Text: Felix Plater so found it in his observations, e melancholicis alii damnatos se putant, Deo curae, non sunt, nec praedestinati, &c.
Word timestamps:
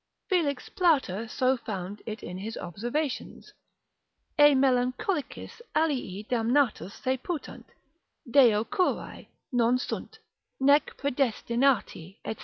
Felix 0.29 0.67
Plater 0.67 1.27
so 1.27 1.55
found 1.57 2.01
it 2.07 2.23
in 2.23 2.39
his 2.39 2.57
observations, 2.57 3.53
e 4.39 4.55
melancholicis 4.55 5.61
alii 5.75 6.23
damnatos 6.27 6.93
se 6.99 7.17
putant, 7.17 7.67
Deo 8.27 8.63
curae, 8.63 9.29
non 9.51 9.77
sunt, 9.77 10.17
nec 10.59 10.97
praedestinati, 10.97 12.17
&c. 12.25 12.35